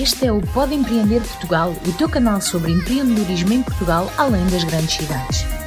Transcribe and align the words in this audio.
Este 0.00 0.28
é 0.28 0.32
o 0.32 0.40
Pode 0.40 0.74
Empreender 0.74 1.20
Portugal, 1.20 1.74
o 1.86 1.92
teu 1.92 2.08
canal 2.08 2.40
sobre 2.40 2.72
empreendedorismo 2.72 3.52
em 3.52 3.62
Portugal, 3.62 4.10
além 4.16 4.46
das 4.46 4.64
grandes 4.64 4.94
cidades. 4.94 5.59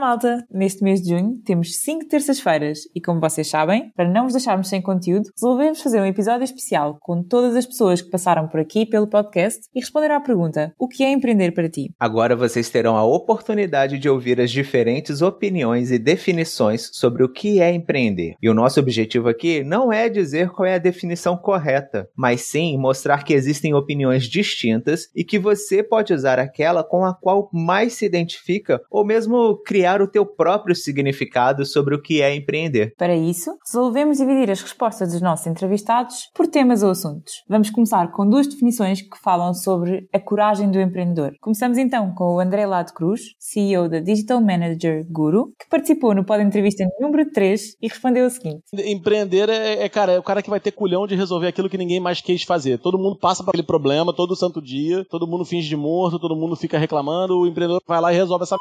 Malta! 0.00 0.46
Neste 0.50 0.82
mês 0.82 1.02
de 1.02 1.10
junho 1.10 1.36
temos 1.44 1.76
5 1.80 2.08
terças-feiras 2.08 2.80
e 2.94 3.02
como 3.02 3.20
vocês 3.20 3.46
sabem, 3.46 3.92
para 3.94 4.08
não 4.08 4.24
vos 4.24 4.32
deixarmos 4.32 4.66
sem 4.66 4.80
conteúdo, 4.80 5.28
resolvemos 5.38 5.82
fazer 5.82 6.00
um 6.00 6.06
episódio 6.06 6.42
especial 6.42 6.96
com 7.02 7.22
todas 7.22 7.54
as 7.54 7.66
pessoas 7.66 8.00
que 8.00 8.08
passaram 8.08 8.48
por 8.48 8.58
aqui 8.58 8.86
pelo 8.86 9.06
podcast 9.06 9.60
e 9.74 9.80
responder 9.80 10.10
à 10.10 10.18
pergunta: 10.18 10.72
o 10.78 10.88
que 10.88 11.04
é 11.04 11.12
empreender 11.12 11.52
para 11.52 11.68
ti? 11.68 11.92
Agora 12.00 12.34
vocês 12.34 12.70
terão 12.70 12.96
a 12.96 13.04
oportunidade 13.04 13.98
de 13.98 14.08
ouvir 14.08 14.40
as 14.40 14.50
diferentes 14.50 15.20
opiniões 15.20 15.90
e 15.90 15.98
definições 15.98 16.88
sobre 16.94 17.22
o 17.22 17.30
que 17.30 17.60
é 17.60 17.70
empreender. 17.70 18.36
E 18.40 18.48
o 18.48 18.54
nosso 18.54 18.80
objetivo 18.80 19.28
aqui 19.28 19.62
não 19.62 19.92
é 19.92 20.08
dizer 20.08 20.48
qual 20.48 20.64
é 20.64 20.76
a 20.76 20.78
definição 20.78 21.36
correta, 21.36 22.08
mas 22.16 22.40
sim 22.40 22.78
mostrar 22.78 23.22
que 23.22 23.34
existem 23.34 23.74
opiniões 23.74 24.24
distintas 24.24 25.10
e 25.14 25.22
que 25.22 25.38
você 25.38 25.82
pode 25.82 26.14
usar 26.14 26.38
aquela 26.38 26.82
com 26.82 27.04
a 27.04 27.12
qual 27.12 27.50
mais 27.52 27.92
se 27.92 28.06
identifica 28.06 28.80
ou 28.90 29.04
mesmo 29.04 29.58
criar 29.62 29.89
o 30.02 30.06
teu 30.06 30.26
próprio 30.26 30.76
significado 30.76 31.64
sobre 31.64 31.94
o 31.94 32.02
que 32.02 32.20
é 32.20 32.34
empreender. 32.34 32.92
Para 32.98 33.16
isso, 33.16 33.50
resolvemos 33.66 34.18
dividir 34.18 34.50
as 34.50 34.60
respostas 34.60 35.12
dos 35.12 35.22
nossos 35.22 35.46
entrevistados 35.46 36.28
por 36.34 36.46
temas 36.46 36.82
ou 36.82 36.90
assuntos. 36.90 37.42
Vamos 37.48 37.70
começar 37.70 38.10
com 38.12 38.28
duas 38.28 38.46
definições 38.46 39.00
que 39.00 39.18
falam 39.22 39.54
sobre 39.54 40.06
a 40.12 40.20
coragem 40.20 40.70
do 40.70 40.80
empreendedor. 40.80 41.32
Começamos 41.40 41.78
então 41.78 42.12
com 42.14 42.34
o 42.34 42.40
André 42.40 42.66
Lado 42.66 42.92
Cruz, 42.92 43.20
CEO 43.38 43.88
da 43.88 44.00
Digital 44.00 44.40
Manager 44.40 45.06
Guru, 45.10 45.52
que 45.58 45.68
participou 45.68 46.14
no 46.14 46.24
Pod 46.24 46.42
Entrevista 46.42 46.84
número 47.00 47.30
3 47.30 47.76
e 47.80 47.88
respondeu 47.88 48.26
o 48.26 48.30
seguinte: 48.30 48.62
Empreender 48.74 49.48
é, 49.48 49.84
é, 49.84 49.88
cara, 49.88 50.12
é 50.12 50.18
o 50.18 50.22
cara 50.22 50.42
que 50.42 50.50
vai 50.50 50.60
ter 50.60 50.72
culhão 50.72 51.06
de 51.06 51.14
resolver 51.14 51.46
aquilo 51.46 51.68
que 51.68 51.78
ninguém 51.78 52.00
mais 52.00 52.20
quis 52.20 52.42
fazer. 52.42 52.78
Todo 52.78 52.98
mundo 52.98 53.16
passa 53.18 53.42
por 53.42 53.50
aquele 53.50 53.66
problema 53.66 54.14
todo 54.14 54.36
santo 54.36 54.60
dia, 54.60 55.04
todo 55.08 55.26
mundo 55.26 55.44
finge 55.44 55.68
de 55.68 55.76
morto, 55.76 56.18
todo 56.18 56.36
mundo 56.36 56.56
fica 56.56 56.78
reclamando, 56.78 57.38
o 57.38 57.46
empreendedor 57.46 57.82
vai 57.86 58.00
lá 58.00 58.12
e 58.12 58.16
resolve 58.16 58.42
essa 58.42 58.56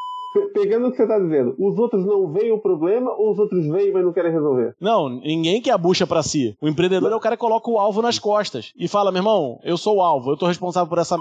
pegando 0.53 0.87
o 0.87 0.91
que 0.91 0.97
você 0.97 1.03
está 1.03 1.19
dizendo, 1.19 1.55
os 1.57 1.77
outros 1.77 2.05
não 2.05 2.31
veem 2.31 2.51
o 2.51 2.59
problema 2.59 3.11
ou 3.11 3.31
os 3.31 3.39
outros 3.39 3.67
veem, 3.67 3.91
mas 3.91 4.03
não 4.03 4.13
querem 4.13 4.31
resolver? 4.31 4.75
Não, 4.79 5.09
ninguém 5.09 5.61
quer 5.61 5.71
a 5.71 5.77
bucha 5.77 6.05
para 6.05 6.23
si. 6.23 6.55
O 6.61 6.67
empreendedor 6.67 7.11
é 7.11 7.15
o 7.15 7.19
cara 7.19 7.35
que 7.35 7.41
coloca 7.41 7.69
o 7.69 7.77
alvo 7.77 8.01
nas 8.01 8.19
costas 8.19 8.73
e 8.77 8.87
fala: 8.87 9.11
meu 9.11 9.19
irmão, 9.19 9.59
eu 9.63 9.77
sou 9.77 9.97
o 9.97 10.01
alvo, 10.01 10.31
eu 10.31 10.37
tô 10.37 10.47
responsável 10.47 10.89
por 10.89 10.99
essa 10.99 11.17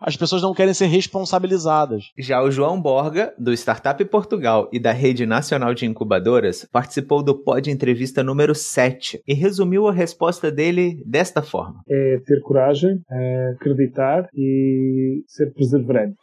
as 0.00 0.16
pessoas 0.16 0.40
não 0.40 0.54
querem 0.54 0.72
ser 0.72 0.86
responsabilizadas. 0.86 2.10
Já 2.18 2.42
o 2.42 2.50
João 2.50 2.80
Borga, 2.80 3.34
do 3.38 3.52
Startup 3.52 4.02
Portugal 4.06 4.66
e 4.72 4.80
da 4.80 4.92
Rede 4.92 5.26
Nacional 5.26 5.74
de 5.74 5.84
Incubadoras, 5.84 6.66
participou 6.72 7.22
do 7.22 7.34
Pod 7.34 7.70
Entrevista 7.70 8.22
número 8.22 8.54
7 8.54 9.22
e 9.28 9.34
resumiu 9.34 9.88
a 9.88 9.92
resposta 9.92 10.50
dele 10.50 11.02
desta 11.04 11.42
forma: 11.42 11.82
É 11.86 12.18
ter 12.24 12.40
coragem, 12.40 13.02
é 13.10 13.52
acreditar 13.54 14.26
e 14.34 15.22
ser 15.26 15.52
perseverante. 15.52 16.16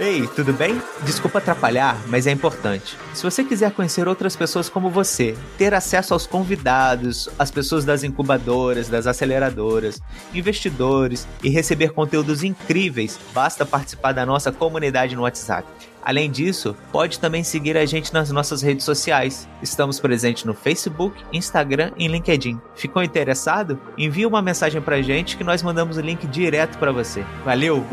Ei, 0.00 0.28
tudo 0.28 0.52
bem? 0.52 0.80
Desculpa 1.02 1.38
atrapalhar, 1.38 2.00
mas 2.06 2.28
é 2.28 2.30
importante. 2.30 2.96
Se 3.12 3.24
você 3.24 3.42
quiser 3.42 3.72
conhecer 3.72 4.06
outras 4.06 4.36
pessoas 4.36 4.68
como 4.68 4.88
você, 4.88 5.36
ter 5.58 5.74
acesso 5.74 6.14
aos 6.14 6.24
convidados, 6.24 7.28
as 7.36 7.50
pessoas 7.50 7.84
das 7.84 8.04
incubadoras, 8.04 8.88
das 8.88 9.08
aceleradoras, 9.08 10.00
investidores 10.32 11.26
e 11.42 11.48
receber 11.48 11.90
conteúdos 11.90 12.44
incríveis, 12.44 13.18
basta 13.34 13.66
participar 13.66 14.12
da 14.12 14.24
nossa 14.24 14.52
comunidade 14.52 15.16
no 15.16 15.22
WhatsApp. 15.22 15.66
Além 16.00 16.30
disso, 16.30 16.76
pode 16.92 17.18
também 17.18 17.42
seguir 17.42 17.76
a 17.76 17.84
gente 17.84 18.14
nas 18.14 18.30
nossas 18.30 18.62
redes 18.62 18.84
sociais. 18.84 19.48
Estamos 19.60 19.98
presentes 19.98 20.44
no 20.44 20.54
Facebook, 20.54 21.20
Instagram 21.32 21.90
e 21.98 22.06
LinkedIn. 22.06 22.60
Ficou 22.76 23.02
interessado? 23.02 23.80
Envie 23.98 24.26
uma 24.26 24.40
mensagem 24.40 24.80
pra 24.80 25.02
gente 25.02 25.36
que 25.36 25.42
nós 25.42 25.60
mandamos 25.60 25.96
o 25.96 26.00
link 26.00 26.24
direto 26.28 26.78
para 26.78 26.92
você. 26.92 27.24
Valeu! 27.44 27.84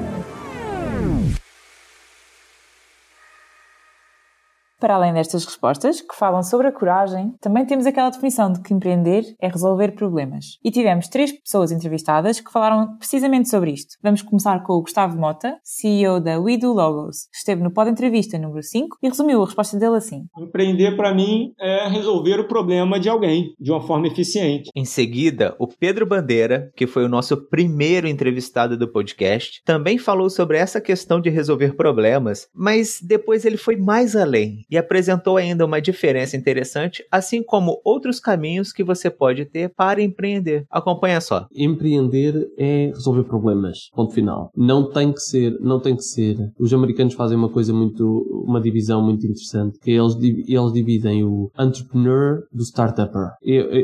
Para 4.79 4.95
além 4.95 5.13
destas 5.13 5.45
respostas, 5.45 6.01
que 6.01 6.15
falam 6.15 6.43
sobre 6.43 6.67
a 6.67 6.71
coragem, 6.71 7.33
também 7.39 7.65
temos 7.65 7.85
aquela 7.85 8.09
definição 8.09 8.51
de 8.51 8.61
que 8.61 8.73
empreender 8.73 9.23
é 9.41 9.47
resolver 9.47 9.93
problemas. 9.93 10.57
E 10.63 10.69
tivemos 10.69 11.07
três 11.07 11.31
pessoas 11.31 11.71
entrevistadas 11.71 12.41
que 12.41 12.51
falaram 12.51 12.97
precisamente 12.97 13.49
sobre 13.49 13.71
isto. 13.71 13.95
Vamos 14.03 14.21
começar 14.21 14.61
com 14.63 14.73
o 14.73 14.81
Gustavo 14.81 15.17
Mota, 15.17 15.57
CEO 15.63 16.19
da 16.19 16.39
We 16.39 16.57
Do 16.57 16.73
Logos, 16.73 17.27
que 17.31 17.37
esteve 17.37 17.63
no 17.63 17.71
Pod 17.71 17.89
Entrevista 17.89 18.37
número 18.37 18.61
5 18.61 18.97
e 19.01 19.07
resumiu 19.07 19.41
a 19.41 19.45
resposta 19.45 19.79
dele 19.79 19.95
assim: 19.95 20.25
Empreender 20.37 20.97
para 20.97 21.13
mim 21.13 21.53
é 21.59 21.87
resolver 21.87 22.39
o 22.41 22.47
problema 22.47 22.99
de 22.99 23.07
alguém 23.07 23.53
de 23.59 23.71
uma 23.71 23.81
forma 23.81 24.07
eficiente. 24.07 24.69
Em 24.75 24.83
seguida, 24.85 25.55
o 25.57 25.67
Pedro 25.67 26.05
Bandeira, 26.05 26.69
que 26.75 26.85
foi 26.85 27.05
o 27.05 27.09
nosso 27.09 27.37
primeiro 27.49 28.07
entrevistado 28.07 28.77
do 28.77 28.91
podcast, 28.91 29.61
também 29.63 29.97
falou 29.97 30.29
sobre 30.29 30.57
essa 30.57 30.81
questão 30.81 31.21
de 31.21 31.29
resolver 31.29 31.75
problemas, 31.75 32.49
mas 32.53 32.99
depois 33.01 33.45
ele 33.45 33.57
foi 33.57 33.77
mais 33.77 34.15
além 34.15 34.64
e 34.69 34.77
apresentou 34.77 35.37
ainda 35.37 35.65
uma 35.65 35.81
diferença 35.81 36.35
interessante, 36.35 37.03
assim 37.11 37.43
como 37.43 37.81
outros 37.83 38.19
caminhos 38.19 38.71
que 38.71 38.83
você 38.83 39.09
pode 39.09 39.45
ter 39.45 39.69
para 39.75 40.01
empreender. 40.01 40.65
Acompanha 40.69 41.21
só. 41.21 41.47
Empreender 41.53 42.47
é 42.57 42.87
resolver 42.87 43.23
problemas. 43.23 43.89
Ponto 43.93 44.13
final. 44.13 44.51
Não 44.55 44.89
tem 44.89 45.11
que 45.11 45.19
ser, 45.19 45.57
não 45.59 45.79
tem 45.79 45.95
que 45.95 46.03
ser. 46.03 46.37
Os 46.59 46.73
americanos 46.73 47.13
fazem 47.13 47.37
uma 47.37 47.49
coisa 47.49 47.73
muito, 47.73 48.43
uma 48.47 48.61
divisão 48.61 49.01
muito 49.01 49.25
interessante, 49.25 49.79
que 49.79 49.91
eles, 49.91 50.15
eles 50.47 50.73
dividem 50.73 51.23
o 51.23 51.51
entrepreneur 51.59 52.43
do 52.51 52.63
startupper. 52.63 53.31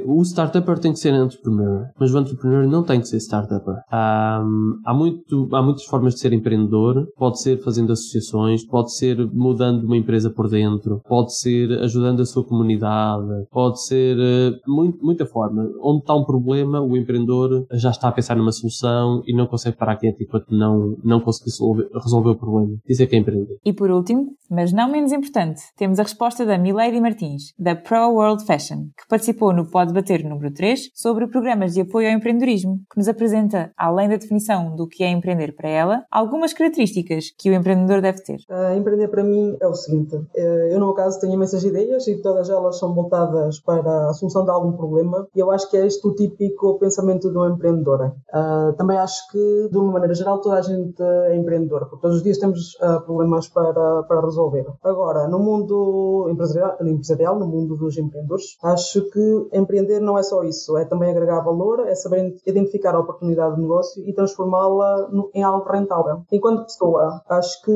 O 0.05 0.21
startupper 0.21 0.79
tem 0.79 0.93
que 0.93 0.99
ser 0.99 1.13
entrepreneur, 1.13 1.87
mas 1.99 2.13
o 2.13 2.19
entrepreneur 2.19 2.67
não 2.67 2.83
tem 2.83 2.99
que 2.99 3.07
ser 3.07 3.17
startupper. 3.17 3.75
Há, 3.91 4.41
há, 4.85 4.93
muito, 4.93 5.49
há 5.53 5.61
muitas 5.61 5.85
formas 5.85 6.13
de 6.13 6.19
ser 6.19 6.33
empreendedor. 6.33 7.07
Pode 7.17 7.41
ser 7.41 7.61
fazendo 7.61 7.91
associações, 7.91 8.65
pode 8.65 8.95
ser 8.95 9.17
mudando 9.31 9.83
uma 9.83 9.97
empresa 9.97 10.29
por 10.29 10.49
dentro, 10.49 10.70
dentro, 10.75 11.01
pode 11.07 11.37
ser 11.37 11.71
ajudando 11.79 12.21
a 12.21 12.25
sua 12.25 12.43
comunidade, 12.43 13.27
pode 13.51 13.83
ser 13.85 14.17
uh, 14.17 14.71
muito, 14.71 15.03
muita 15.03 15.25
forma. 15.25 15.69
Onde 15.81 15.99
está 15.99 16.15
um 16.15 16.23
problema, 16.23 16.81
o 16.81 16.95
empreendedor 16.97 17.65
já 17.73 17.91
está 17.91 18.09
a 18.09 18.11
pensar 18.11 18.35
numa 18.35 18.51
solução 18.51 19.23
e 19.25 19.35
não 19.35 19.47
consegue 19.47 19.77
parar 19.77 19.97
quieto 19.97 20.21
enquanto 20.21 20.51
não, 20.51 20.97
não 21.03 21.19
conseguir 21.19 21.51
resolver, 21.93 22.29
o 22.31 22.35
problema. 22.35 22.77
Isso 22.87 23.03
é 23.03 23.07
que 23.07 23.15
é 23.15 23.19
empreender. 23.19 23.57
E 23.65 23.73
por 23.73 23.89
último, 23.89 24.35
mas 24.49 24.71
não 24.71 24.91
menos 24.91 25.11
importante, 25.11 25.61
temos 25.75 25.99
a 25.99 26.03
resposta 26.03 26.45
da 26.45 26.57
Milady 26.57 26.99
Martins, 26.99 27.53
da 27.57 27.75
Pro 27.75 28.11
World 28.11 28.45
Fashion, 28.45 28.89
que 28.97 29.07
participou 29.09 29.53
no 29.53 29.69
Pode 29.69 29.93
Bater 29.93 30.23
número 30.23 30.53
3 30.53 30.89
sobre 30.93 31.27
programas 31.27 31.73
de 31.73 31.81
apoio 31.81 32.09
ao 32.09 32.13
empreendedorismo, 32.13 32.79
que 32.91 32.97
nos 32.97 33.07
apresenta, 33.07 33.71
além 33.77 34.09
da 34.09 34.17
definição 34.17 34.75
do 34.75 34.87
que 34.87 35.03
é 35.03 35.09
empreender 35.09 35.55
para 35.55 35.69
ela, 35.69 36.05
algumas 36.11 36.53
características 36.53 37.25
que 37.37 37.49
o 37.49 37.53
empreendedor 37.53 38.01
deve 38.01 38.21
ter. 38.23 38.37
Uh, 38.49 38.77
empreender 38.77 39.07
para 39.07 39.23
mim 39.23 39.55
é 39.59 39.67
o 39.67 39.73
seguinte: 39.73 40.15
uh, 40.15 40.60
eu, 40.69 40.79
no 40.79 40.87
meu 40.87 40.95
caso, 40.95 41.19
tenho 41.19 41.33
imensas 41.33 41.63
ideias 41.63 42.07
e 42.07 42.21
todas 42.21 42.49
elas 42.49 42.77
são 42.77 42.93
voltadas 42.93 43.59
para 43.59 44.09
a 44.09 44.13
solução 44.13 44.43
de 44.43 44.51
algum 44.51 44.73
problema 44.73 45.27
e 45.35 45.39
eu 45.39 45.51
acho 45.51 45.69
que 45.69 45.77
é 45.77 45.85
este 45.85 46.05
o 46.07 46.13
típico 46.13 46.77
pensamento 46.79 47.31
de 47.31 47.37
um 47.37 47.47
empreendedor. 47.47 48.13
Uh, 48.33 48.73
também 48.77 48.97
acho 48.97 49.27
que, 49.31 49.69
de 49.71 49.77
uma 49.77 49.93
maneira 49.93 50.13
geral, 50.13 50.39
toda 50.39 50.55
a 50.55 50.61
gente 50.61 51.01
é 51.01 51.35
empreendedora, 51.35 51.85
porque 51.85 52.01
todos 52.01 52.17
os 52.17 52.23
dias 52.23 52.37
temos 52.37 52.75
uh, 52.75 53.01
problemas 53.05 53.47
para, 53.47 54.03
para 54.03 54.21
resolver. 54.21 54.65
Agora, 54.83 55.27
no 55.27 55.39
mundo 55.39 56.27
empresarial, 56.29 56.77
empresarial, 56.81 57.39
no 57.39 57.47
mundo 57.47 57.75
dos 57.75 57.97
empreendedores, 57.97 58.57
acho 58.63 59.09
que 59.09 59.47
empreender 59.53 59.99
não 59.99 60.17
é 60.17 60.23
só 60.23 60.43
isso, 60.43 60.77
é 60.77 60.85
também 60.85 61.11
agregar 61.11 61.41
valor, 61.41 61.87
é 61.87 61.95
saber 61.95 62.35
identificar 62.45 62.95
a 62.95 62.99
oportunidade 62.99 63.55
de 63.55 63.61
negócio 63.61 64.03
e 64.07 64.13
transformá-la 64.13 65.09
em 65.33 65.43
algo 65.43 65.69
rentável. 65.69 66.21
Enquanto 66.31 66.65
pessoa, 66.65 67.21
acho 67.29 67.61
que 67.63 67.71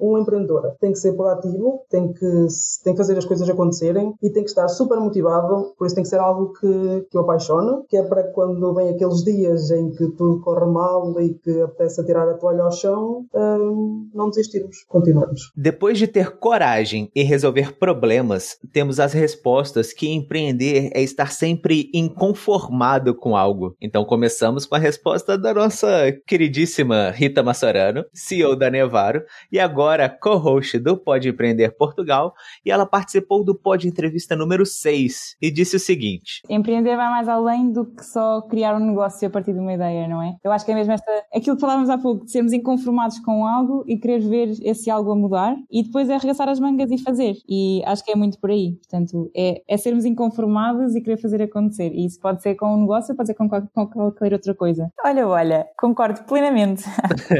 um 0.00 0.18
empreendedor 0.18 0.74
tem 0.80 0.92
que 0.92 0.98
ser 0.98 1.12
proativo, 1.12 1.84
tem 1.88 2.11
que, 2.12 2.46
tem 2.84 2.92
que 2.92 2.98
fazer 2.98 3.16
as 3.16 3.24
coisas 3.24 3.48
acontecerem 3.48 4.14
e 4.22 4.30
tem 4.30 4.42
que 4.42 4.50
estar 4.50 4.68
super 4.68 4.98
motivado, 4.98 5.74
por 5.78 5.86
isso 5.86 5.94
tem 5.94 6.04
que 6.04 6.10
ser 6.10 6.18
algo 6.18 6.52
que, 6.52 7.06
que 7.10 7.16
o 7.16 7.20
apaixona, 7.20 7.82
que 7.88 7.96
é 7.96 8.02
para 8.02 8.24
quando 8.32 8.74
vem 8.74 8.90
aqueles 8.90 9.24
dias 9.24 9.70
em 9.70 9.90
que 9.90 10.08
tudo 10.12 10.40
corre 10.40 10.66
mal 10.66 11.20
e 11.20 11.34
que 11.34 11.60
apetece 11.62 12.00
atirar 12.00 12.28
a 12.28 12.34
toalha 12.34 12.62
ao 12.62 12.72
chão, 12.72 13.26
hum, 13.34 14.10
não 14.14 14.28
desistirmos, 14.28 14.84
continuarmos. 14.88 15.52
Depois 15.56 15.98
de 15.98 16.06
ter 16.06 16.36
coragem 16.36 17.10
e 17.14 17.22
resolver 17.22 17.76
problemas, 17.78 18.58
temos 18.72 19.00
as 19.00 19.12
respostas 19.12 19.92
que 19.92 20.08
empreender 20.08 20.90
é 20.94 21.02
estar 21.02 21.32
sempre 21.32 21.90
inconformado 21.94 23.14
com 23.14 23.36
algo. 23.36 23.74
Então 23.80 24.04
começamos 24.04 24.66
com 24.66 24.74
a 24.74 24.78
resposta 24.78 25.38
da 25.38 25.54
nossa 25.54 26.12
queridíssima 26.26 27.10
Rita 27.10 27.42
Massorano, 27.42 28.04
CEO 28.12 28.56
da 28.56 28.70
Nevaro, 28.70 29.22
e 29.50 29.58
agora 29.58 30.08
co-host 30.08 30.78
do 30.78 30.96
Pode 30.96 31.28
Empreender 31.28 31.74
Portugal 31.76 32.01
Portugal 32.02 32.34
e 32.64 32.70
ela 32.70 32.84
participou 32.84 33.44
do 33.44 33.54
Pod 33.54 33.86
Entrevista 33.86 34.36
número 34.36 34.66
6 34.66 35.36
e 35.40 35.50
disse 35.50 35.76
o 35.76 35.80
seguinte: 35.80 36.42
Empreender 36.48 36.96
vai 36.96 37.08
mais 37.08 37.28
além 37.28 37.70
do 37.70 37.86
que 37.86 38.04
só 38.04 38.42
criar 38.42 38.76
um 38.76 38.84
negócio 38.84 39.26
a 39.26 39.30
partir 39.30 39.52
de 39.52 39.60
uma 39.60 39.72
ideia, 39.72 40.08
não 40.08 40.20
é? 40.20 40.36
Eu 40.42 40.52
acho 40.52 40.64
que 40.64 40.72
é 40.72 40.74
mesmo 40.74 40.92
esta, 40.92 41.10
aquilo 41.34 41.56
que 41.56 41.60
falávamos 41.60 41.88
há 41.88 41.96
pouco, 41.96 42.24
de 42.24 42.32
sermos 42.32 42.52
inconformados 42.52 43.18
com 43.20 43.46
algo 43.46 43.84
e 43.86 43.96
querer 43.96 44.20
ver 44.20 44.56
esse 44.62 44.90
algo 44.90 45.12
a 45.12 45.16
mudar 45.16 45.56
e 45.70 45.82
depois 45.82 46.08
é 46.08 46.14
arregaçar 46.14 46.48
as 46.48 46.60
mangas 46.60 46.90
e 46.90 46.98
fazer. 46.98 47.36
E 47.48 47.82
acho 47.86 48.04
que 48.04 48.10
é 48.10 48.16
muito 48.16 48.38
por 48.38 48.50
aí. 48.50 48.72
Portanto, 48.72 49.30
é, 49.34 49.62
é 49.66 49.76
sermos 49.76 50.04
inconformados 50.04 50.94
e 50.94 51.00
querer 51.00 51.18
fazer 51.18 51.42
acontecer. 51.42 51.92
E 51.94 52.06
isso 52.06 52.20
pode 52.20 52.42
ser 52.42 52.54
com 52.56 52.74
um 52.74 52.80
negócio, 52.80 53.14
pode 53.14 53.28
ser 53.28 53.34
com 53.34 53.48
qualquer, 53.48 53.68
com 53.72 53.86
qualquer 53.86 54.32
outra 54.32 54.54
coisa. 54.54 54.90
Olha, 55.04 55.26
olha, 55.28 55.66
concordo 55.78 56.22
plenamente. 56.24 56.84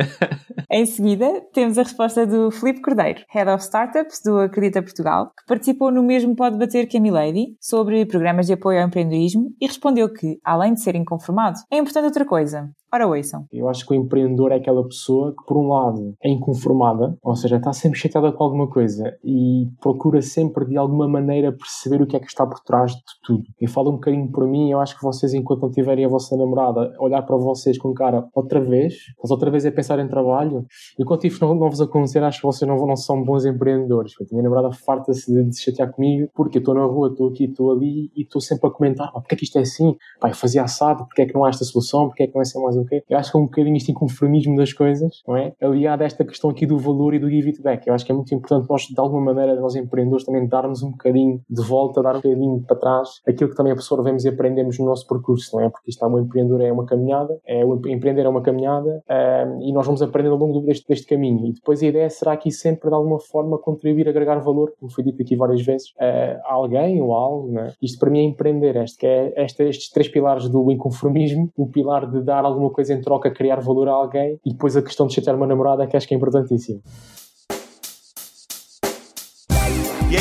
em 0.70 0.86
seguida, 0.86 1.42
temos 1.52 1.78
a 1.78 1.82
resposta 1.82 2.26
do 2.26 2.50
Filipe 2.50 2.80
Cordeiro, 2.80 3.22
Head 3.28 3.50
of 3.50 3.64
Startups 3.64 4.20
do 4.24 4.38
Acredita 4.52 4.82
Portugal, 4.82 5.32
que 5.34 5.46
participou 5.46 5.90
no 5.90 6.02
mesmo 6.02 6.36
Pode 6.36 6.58
Bater 6.58 6.86
que 6.86 6.98
a 6.98 7.00
Milady 7.00 7.56
sobre 7.58 8.04
programas 8.04 8.46
de 8.46 8.52
apoio 8.52 8.80
ao 8.80 8.86
empreendedorismo 8.86 9.50
e 9.58 9.66
respondeu 9.66 10.12
que, 10.12 10.38
além 10.44 10.74
de 10.74 10.82
ser 10.82 10.94
inconformado, 10.94 11.58
é 11.70 11.78
importante 11.78 12.04
outra 12.04 12.26
coisa. 12.26 12.70
Ora, 12.94 13.06
ouçam. 13.06 13.46
Eu 13.50 13.70
acho 13.70 13.86
que 13.86 13.94
o 13.94 13.96
empreendedor 13.96 14.52
é 14.52 14.56
aquela 14.56 14.84
pessoa 14.86 15.30
que, 15.34 15.42
por 15.46 15.56
um 15.56 15.68
lado, 15.68 16.14
é 16.22 16.28
inconformada, 16.28 17.16
ou 17.22 17.34
seja, 17.34 17.56
está 17.56 17.72
sempre 17.72 17.98
chateada 17.98 18.30
com 18.30 18.44
alguma 18.44 18.68
coisa 18.68 19.16
e 19.24 19.66
procura 19.80 20.20
sempre, 20.20 20.66
de 20.66 20.76
alguma 20.76 21.08
maneira, 21.08 21.50
perceber 21.52 22.02
o 22.02 22.06
que 22.06 22.16
é 22.16 22.20
que 22.20 22.26
está 22.26 22.46
por 22.46 22.60
trás 22.60 22.92
de 22.92 23.00
tudo. 23.24 23.44
E 23.58 23.66
falo 23.66 23.92
um 23.92 23.94
bocadinho 23.94 24.30
por 24.30 24.46
mim, 24.46 24.70
eu 24.70 24.78
acho 24.78 24.94
que 24.94 25.02
vocês, 25.02 25.32
enquanto 25.32 25.62
não 25.62 25.70
tiverem 25.70 26.04
a 26.04 26.08
vossa 26.08 26.36
namorada, 26.36 26.94
olhar 27.00 27.22
para 27.22 27.34
vocês 27.38 27.78
com 27.78 27.94
cara 27.94 28.28
outra 28.34 28.60
vez, 28.60 28.94
mas 29.22 29.30
outra 29.30 29.50
vez 29.50 29.64
é 29.64 29.70
pensar 29.70 29.98
em 29.98 30.06
trabalho, 30.06 30.66
e 30.98 31.02
quando 31.02 31.22
não, 31.40 31.54
não 31.54 31.70
vos 31.70 31.80
acontecer, 31.80 32.22
acho 32.22 32.40
que 32.40 32.46
vocês 32.46 32.68
não, 32.68 32.76
não 32.86 32.96
são 32.96 33.24
bons 33.24 33.46
empreendedores. 33.46 34.12
A 34.20 34.24
minha 34.30 34.42
namorada 34.42 34.70
farta-se 34.70 35.32
de, 35.32 35.44
de 35.44 35.56
se 35.56 35.62
chatear 35.62 35.90
comigo, 35.90 36.28
porque 36.34 36.58
eu 36.58 36.60
estou 36.60 36.74
na 36.74 36.84
rua, 36.84 37.08
estou 37.08 37.30
aqui, 37.30 37.44
estou 37.44 37.72
ali, 37.72 38.12
e 38.14 38.20
estou 38.20 38.42
sempre 38.42 38.68
a 38.68 38.70
comentar, 38.70 39.10
ah, 39.14 39.20
porque 39.22 39.34
é 39.34 39.38
que 39.38 39.44
isto 39.44 39.56
é 39.56 39.62
assim? 39.62 39.96
Pai, 40.20 40.32
eu 40.32 40.34
fazia 40.34 40.62
assado, 40.62 41.06
porque 41.06 41.22
é 41.22 41.26
que 41.26 41.34
não 41.34 41.46
há 41.46 41.48
esta 41.48 41.64
solução, 41.64 42.08
porque 42.08 42.24
é 42.24 42.26
que 42.26 42.34
não 42.34 42.40
é 42.40 42.42
assim 42.42 42.60
mais 42.60 42.81
Eu 43.08 43.18
acho 43.18 43.30
que 43.30 43.36
é 43.36 43.40
um 43.40 43.44
bocadinho 43.44 43.76
este 43.76 43.90
inconformismo 43.90 44.56
das 44.56 44.72
coisas, 44.72 45.22
não 45.26 45.36
é? 45.36 45.52
Aliado 45.60 46.02
a 46.02 46.06
esta 46.06 46.24
questão 46.24 46.50
aqui 46.50 46.66
do 46.66 46.78
valor 46.78 47.14
e 47.14 47.18
do 47.18 47.30
give 47.30 47.48
it 47.48 47.62
back. 47.62 47.86
Eu 47.86 47.94
acho 47.94 48.04
que 48.04 48.12
é 48.12 48.14
muito 48.14 48.34
importante 48.34 48.68
nós, 48.68 48.82
de 48.82 48.98
alguma 48.98 49.32
maneira, 49.32 49.60
nós 49.60 49.74
empreendedores 49.74 50.24
também 50.24 50.46
darmos 50.46 50.82
um 50.82 50.90
bocadinho 50.90 51.40
de 51.48 51.62
volta, 51.62 52.02
dar 52.02 52.16
um 52.16 52.20
bocadinho 52.20 52.62
para 52.66 52.76
trás 52.76 53.20
aquilo 53.26 53.50
que 53.50 53.56
também 53.56 53.72
absorvemos 53.72 54.24
e 54.24 54.28
aprendemos 54.28 54.78
no 54.78 54.86
nosso 54.86 55.06
percurso, 55.06 55.56
não 55.56 55.64
é? 55.64 55.68
Porque 55.68 55.90
isto 55.90 56.04
é 56.04 56.08
um 56.08 56.18
empreendedor 56.18 56.60
é 56.60 56.72
uma 56.72 56.84
caminhada, 56.84 57.38
é, 57.46 57.64
o 57.64 57.74
empreender 57.88 58.22
é 58.22 58.28
uma 58.28 58.42
caminhada 58.42 59.02
um, 59.10 59.62
e 59.62 59.72
nós 59.72 59.86
vamos 59.86 60.02
aprender 60.02 60.30
ao 60.30 60.36
longo 60.36 60.60
deste, 60.60 60.86
deste 60.86 61.06
caminho. 61.06 61.46
E 61.46 61.52
depois 61.52 61.82
a 61.82 61.86
ideia 61.86 62.08
será 62.10 62.32
aqui 62.32 62.50
sempre, 62.50 62.88
de 62.88 62.94
alguma 62.94 63.18
forma, 63.18 63.58
contribuir, 63.58 64.08
agregar 64.08 64.38
valor, 64.38 64.72
como 64.78 64.90
foi 64.92 65.04
dito 65.04 65.22
aqui 65.22 65.36
várias 65.36 65.62
vezes, 65.62 65.92
a 65.98 66.52
alguém 66.52 67.00
ou 67.00 67.12
algo, 67.12 67.52
não 67.52 67.62
é? 67.62 67.72
Isto 67.80 67.98
para 67.98 68.10
mim 68.10 68.20
é 68.20 68.22
empreender, 68.24 68.76
este, 68.76 68.98
que 68.98 69.06
é 69.06 69.32
este, 69.44 69.62
estes 69.64 69.90
três 69.90 70.08
pilares 70.08 70.48
do 70.48 70.70
inconformismo, 70.70 71.50
o 71.56 71.68
pilar 71.68 72.10
de 72.10 72.22
dar 72.22 72.44
alguma 72.44 72.70
coisa 72.72 72.92
em 72.92 73.00
troca, 73.00 73.30
criar 73.30 73.60
valor 73.60 73.88
a 73.88 73.92
alguém 73.92 74.38
e 74.44 74.52
depois 74.52 74.76
a 74.76 74.82
questão 74.82 75.06
de 75.06 75.14
chatear 75.14 75.36
uma 75.36 75.46
namorada 75.46 75.86
que 75.86 75.96
acho 75.96 76.08
que 76.08 76.14
é 76.14 76.16
importantíssimo. 76.16 76.80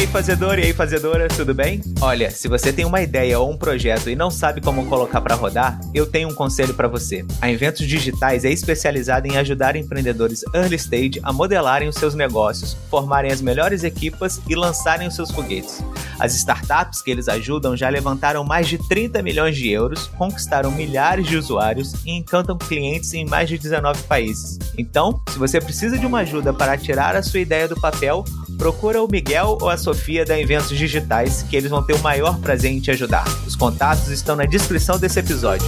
Aí, 0.01 0.07
fazedor 0.07 0.57
e 0.57 0.63
aí, 0.63 0.74
fazedora, 0.74 1.27
tudo 1.27 1.53
bem? 1.53 1.80
Olha, 2.01 2.31
se 2.31 2.48
você 2.48 2.74
tem 2.74 2.86
uma 2.86 3.01
ideia 3.01 3.39
ou 3.39 3.51
um 3.51 3.57
projeto 3.57 4.09
e 4.09 4.15
não 4.15 4.31
sabe 4.31 4.59
como 4.59 4.88
colocar 4.88 5.21
para 5.21 5.36
rodar, 5.36 5.80
eu 5.94 6.07
tenho 6.07 6.30
um 6.30 6.33
conselho 6.33 6.74
para 6.74 6.88
você. 6.88 7.24
A 7.39 7.51
Inventos 7.51 7.86
Digitais 7.88 8.44
é 8.44 8.50
especializada 8.50 9.27
em 9.27 9.38
ajudar 9.38 9.75
empreendedores 9.75 10.44
early 10.56 10.75
stage 10.75 11.19
a 11.21 11.31
modelarem 11.31 11.88
os 11.88 11.95
seus 11.95 12.15
negócios, 12.15 12.75
formarem 12.89 13.31
as 13.31 13.42
melhores 13.42 13.83
equipas 13.83 14.42
e 14.50 14.56
lançarem 14.56 15.07
os 15.07 15.13
seus 15.13 15.30
foguetes. 15.30 15.83
As 16.19 16.36
startups 16.36 17.01
que 17.01 17.12
eles 17.12 17.27
ajudam 17.27 17.77
já 17.77 17.89
levantaram 17.89 18.44
mais 18.44 18.68
de 18.68 18.77
30 18.77 19.21
milhões 19.21 19.56
de 19.56 19.69
euros, 19.69 20.07
conquistaram 20.18 20.71
milhares 20.71 21.27
de 21.27 21.38
usuários 21.38 21.94
e 22.06 22.12
encantam 22.12 22.57
clientes 22.57 23.13
em 23.13 23.25
mais 23.25 23.50
de 23.50 23.57
19 23.57 24.01
países. 24.03 24.57
Então, 24.77 25.21
se 25.30 25.38
você 25.38 25.59
precisa 25.59 25.98
de 25.98 26.06
uma 26.06 26.19
ajuda 26.19 26.53
para 26.53 26.77
tirar 26.77 27.15
a 27.15 27.24
sua 27.24 27.39
ideia 27.39 27.68
do 27.68 27.80
papel, 27.80 28.24
procura 28.62 29.02
o 29.02 29.08
Miguel 29.08 29.58
ou 29.60 29.69
a 29.72 29.75
Sofia 29.75 30.24
da 30.24 30.40
Inventos 30.40 30.69
Digitais, 30.78 31.42
que 31.42 31.56
eles 31.56 31.72
vão 31.72 31.84
ter 31.84 31.94
o 31.96 32.00
maior 32.04 32.40
prazer 32.40 32.72
em 32.72 32.80
te 32.80 32.92
ajudar. 32.92 33.25
Os 33.48 33.56
contatos 33.56 34.10
estão 34.10 34.36
na 34.36 34.46
descrição 34.46 35.00
desse 35.00 35.19
episódio. 35.19 35.66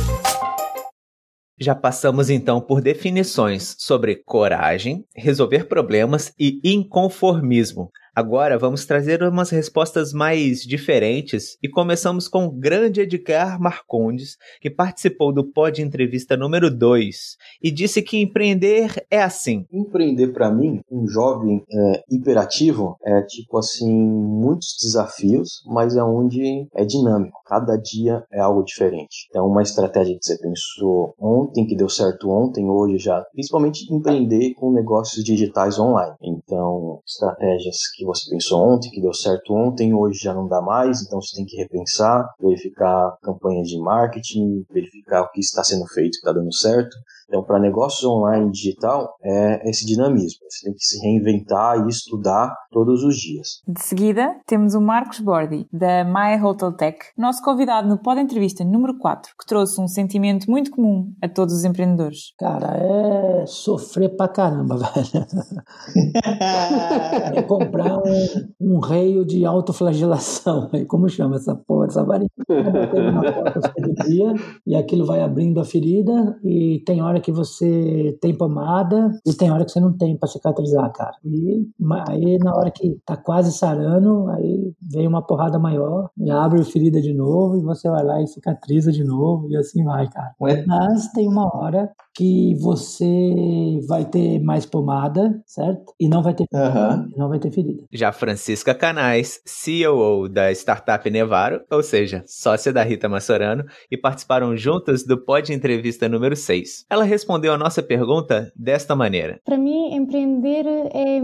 Já 1.59 1.73
passamos 1.73 2.29
então 2.29 2.61
por 2.61 2.81
definições 2.81 3.75
sobre 3.79 4.17
coragem, 4.17 5.03
resolver 5.15 5.63
problemas 5.67 6.31
e 6.37 6.59
inconformismo. 6.63 7.89
Agora 8.15 8.59
vamos 8.59 8.85
trazer 8.85 9.23
umas 9.23 9.49
respostas 9.49 10.13
mais 10.13 10.61
diferentes 10.61 11.57
e 11.63 11.67
começamos 11.67 12.27
com 12.27 12.45
o 12.45 12.51
grande 12.51 13.01
Edgar 13.01 13.59
Marcondes, 13.59 14.37
que 14.61 14.69
participou 14.69 15.33
do 15.33 15.43
Pod 15.43 15.81
Entrevista 15.81 16.37
número 16.37 16.69
2 16.69 17.15
e 17.63 17.71
disse 17.71 18.03
que 18.03 18.21
empreender 18.21 19.03
é 19.09 19.19
assim. 19.19 19.65
Empreender 19.73 20.27
para 20.27 20.51
mim, 20.51 20.81
um 20.91 21.07
jovem 21.07 21.63
é, 21.67 22.03
hiperativo, 22.07 22.97
é 23.03 23.19
tipo 23.23 23.57
assim, 23.57 23.91
muitos 23.91 24.77
desafios, 24.79 25.63
mas 25.65 25.95
é 25.95 26.03
onde 26.03 26.67
é 26.75 26.85
dinâmico. 26.85 27.41
Cada 27.47 27.75
dia 27.77 28.23
é 28.31 28.39
algo 28.39 28.63
diferente. 28.63 29.27
É 29.33 29.41
uma 29.41 29.63
estratégia 29.63 30.15
que 30.19 30.23
você 30.23 30.37
pensou 30.37 31.15
ontem, 31.19 31.65
que 31.65 31.75
deu 31.75 31.89
certo 31.89 32.29
ontem, 32.29 32.69
hoje 32.69 32.99
já. 32.99 33.25
Principalmente 33.33 33.91
empreender 33.91 34.53
com 34.53 34.71
negócios 34.71 35.23
digitais 35.25 35.79
online. 35.79 36.15
Então, 36.21 37.01
estratégias 37.07 37.77
que 37.95 38.02
que 38.03 38.05
você 38.05 38.29
pensou 38.29 38.61
ontem, 38.61 38.91
que 38.91 39.01
deu 39.01 39.13
certo 39.13 39.53
ontem, 39.53 39.93
hoje 39.93 40.19
já 40.19 40.33
não 40.33 40.47
dá 40.47 40.61
mais, 40.61 41.01
então 41.01 41.21
você 41.21 41.35
tem 41.37 41.45
que 41.45 41.55
repensar, 41.55 42.29
verificar 42.39 43.17
campanhas 43.23 43.67
de 43.67 43.79
marketing, 43.79 44.65
verificar 44.69 45.21
o 45.21 45.31
que 45.31 45.39
está 45.39 45.63
sendo 45.63 45.87
feito, 45.87 46.11
que 46.11 46.17
está 46.17 46.33
dando 46.33 46.53
certo. 46.53 46.95
Então, 47.33 47.43
para 47.43 47.59
negócios 47.59 48.03
online 48.03 48.51
digital, 48.51 49.15
é 49.23 49.67
esse 49.67 49.87
dinamismo. 49.87 50.45
Você 50.47 50.65
tem 50.65 50.73
que 50.75 50.85
se 50.85 51.01
reinventar 51.01 51.83
e 51.83 51.89
estudar 51.89 52.55
todos 52.71 53.03
os 53.03 53.15
dias. 53.15 53.63
De 53.67 53.81
seguida, 53.81 54.35
temos 54.45 54.75
o 54.75 54.81
Marcos 54.81 55.19
Bordi, 55.19 55.65
da 55.73 56.03
My 56.03 56.39
Hotel 56.43 56.71
Tech, 56.73 56.99
nosso 57.17 57.41
convidado 57.43 57.89
no 57.89 57.97
Pod 57.97 58.21
Entrevista 58.21 58.63
número 58.63 58.99
4, 58.99 59.31
que 59.39 59.47
trouxe 59.47 59.81
um 59.81 59.87
sentimento 59.87 60.45
muito 60.47 60.69
comum 60.69 61.11
a 61.23 61.27
todos 61.27 61.55
os 61.55 61.63
empreendedores. 61.63 62.35
Cara, 62.37 62.77
é 62.77 63.45
sofrer 63.47 64.15
pra 64.15 64.27
caramba, 64.27 64.77
velho. 64.93 65.25
é 67.35 67.41
comprar 67.41 67.97
um, 67.97 68.75
um 68.75 68.79
reio 68.79 69.25
de 69.25 69.43
autoflagelação. 69.43 70.69
Como 70.87 71.09
chama 71.09 71.37
essa 71.37 71.55
porra, 71.55 71.87
essa 71.87 72.03
varinha? 72.03 72.29
e 74.67 74.75
aquilo 74.75 75.03
vai 75.03 75.21
abrindo 75.21 75.59
a 75.59 75.65
ferida 75.65 76.37
e 76.43 76.83
tem 76.85 77.01
hora 77.01 77.22
que 77.23 77.31
você 77.31 78.17
tem 78.21 78.35
pomada 78.37 79.11
e 79.25 79.33
tem 79.33 79.51
hora 79.51 79.65
que 79.65 79.71
você 79.71 79.79
não 79.79 79.95
tem 79.97 80.17
para 80.17 80.29
cicatrizar, 80.29 80.91
cara. 80.93 81.15
E 81.23 81.65
aí 82.09 82.37
na 82.37 82.55
hora 82.55 82.69
que 82.69 82.97
tá 83.05 83.15
quase 83.17 83.51
sarando, 83.51 84.29
aí 84.29 84.73
vem 84.81 85.07
uma 85.07 85.25
porrada 85.25 85.57
maior 85.57 86.09
e 86.17 86.29
abre 86.29 86.61
a 86.61 86.65
ferida 86.65 87.01
de 87.01 87.13
novo 87.13 87.57
e 87.57 87.63
você 87.63 87.89
vai 87.89 88.03
lá 88.03 88.21
e 88.21 88.27
cicatriza 88.27 88.91
de 88.91 89.03
novo 89.03 89.47
e 89.49 89.57
assim 89.57 89.83
vai, 89.83 90.07
cara. 90.09 90.33
Mas 90.67 91.07
tem 91.13 91.27
uma 91.27 91.49
hora 91.55 91.89
que 92.15 92.55
você 92.59 93.79
vai 93.87 94.05
ter 94.05 94.39
mais 94.39 94.65
pomada, 94.65 95.41
certo? 95.45 95.93
E 95.99 96.07
não 96.07 96.21
vai 96.21 96.33
ter 96.33 96.45
uhum. 96.53 97.09
não 97.17 97.29
vai 97.29 97.39
ter 97.39 97.51
ferida. 97.51 97.83
Já 97.91 98.11
Francisca 98.11 98.75
Canais, 98.75 99.41
CEO 99.45 100.29
da 100.29 100.51
startup 100.51 101.09
Nevaro, 101.09 101.61
ou 101.71 101.81
seja, 101.81 102.23
sócia 102.27 102.71
da 102.71 102.83
Rita 102.83 103.09
Massorano, 103.09 103.63
e 103.89 103.97
participaram 103.97 104.55
juntas 104.55 105.03
do 105.03 105.17
Pod 105.17 105.51
Entrevista 105.51 106.07
número 106.07 106.35
6. 106.35 106.85
Ela 106.89 107.03
respondeu 107.13 107.53
a 107.53 107.57
nossa 107.57 107.81
pergunta 107.81 108.51
desta 108.55 108.95
maneira: 108.95 109.39
Para 109.45 109.57
mim, 109.57 109.93
empreender 109.95 110.65
é, 110.67 111.21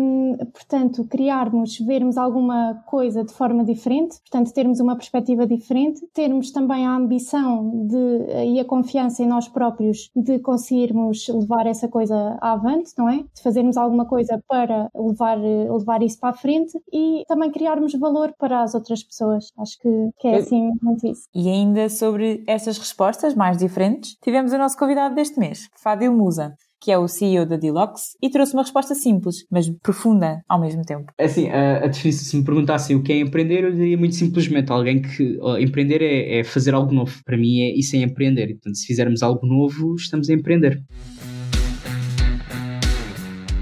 portanto, 0.53 1.05
criarmos, 1.09 1.77
vermos 1.79 2.17
alguma 2.17 2.81
coisa 2.85 3.23
de 3.23 3.33
forma 3.33 3.63
diferente, 3.63 4.19
portanto, 4.19 4.53
termos 4.53 4.79
uma 4.79 4.95
perspectiva 4.95 5.45
diferente, 5.45 6.01
termos 6.13 6.51
também 6.51 6.85
a 6.85 6.95
ambição 6.95 7.87
de, 7.87 8.31
e 8.59 8.61
a 8.61 8.65
confiança 8.65 9.23
em 9.23 9.27
nós 9.27 9.47
próprios 9.47 10.09
de 10.15 10.39
conseguir 10.39 10.89
conseguirmos 10.89 11.27
levar 11.27 11.65
essa 11.67 11.87
coisa 11.87 12.37
avante, 12.41 12.91
não 12.97 13.09
é? 13.09 13.17
De 13.17 13.41
fazermos 13.41 13.77
alguma 13.77 14.05
coisa 14.05 14.41
para 14.47 14.89
levar, 14.95 15.37
levar 15.37 16.01
isso 16.01 16.19
para 16.19 16.29
a 16.29 16.33
frente 16.33 16.79
e 16.91 17.23
também 17.27 17.51
criarmos 17.51 17.93
valor 17.93 18.33
para 18.37 18.61
as 18.61 18.73
outras 18.73 19.03
pessoas. 19.03 19.51
Acho 19.57 19.77
que, 19.79 20.09
que 20.19 20.27
é 20.27 20.37
assim 20.37 20.71
muito 20.81 21.07
isso. 21.07 21.23
E 21.33 21.49
ainda 21.49 21.89
sobre 21.89 22.43
essas 22.47 22.77
respostas 22.77 23.33
mais 23.33 23.57
diferentes, 23.57 24.15
tivemos 24.21 24.53
o 24.53 24.57
nosso 24.57 24.77
convidado 24.77 25.15
deste 25.15 25.39
mês, 25.39 25.69
Fábio 25.75 26.13
Musa 26.13 26.55
que 26.81 26.91
é 26.91 26.97
o 26.97 27.07
CEO 27.07 27.45
da 27.45 27.57
Deluxe, 27.57 28.17
e 28.21 28.29
trouxe 28.29 28.53
uma 28.53 28.63
resposta 28.63 28.95
simples, 28.95 29.45
mas 29.51 29.69
profunda 29.81 30.41
ao 30.47 30.59
mesmo 30.59 30.83
tempo. 30.83 31.11
É 31.17 31.25
assim, 31.25 31.49
a, 31.49 31.83
a 31.83 31.87
definição, 31.87 32.25
se 32.25 32.37
me 32.37 32.43
perguntassem 32.43 32.95
o 32.95 33.03
que 33.03 33.13
é 33.13 33.19
empreender, 33.19 33.63
eu 33.63 33.71
diria 33.71 33.97
muito 33.97 34.15
simplesmente 34.15 34.71
alguém 34.71 35.01
que 35.01 35.37
empreender 35.59 36.01
é, 36.01 36.39
é, 36.39 36.43
fazer 36.43 36.73
algo 36.73 36.93
novo. 36.93 37.19
Para 37.25 37.37
mim, 37.37 37.61
é, 37.61 37.73
isso 37.77 37.95
é 37.95 37.99
empreender. 37.99 38.47
Portanto, 38.47 38.77
se 38.77 38.87
fizermos 38.87 39.21
algo 39.21 39.45
novo, 39.45 39.95
estamos 39.95 40.29
a 40.29 40.33
empreender. 40.33 40.81